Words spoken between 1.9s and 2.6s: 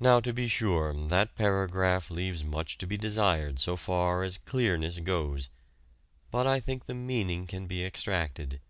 leaves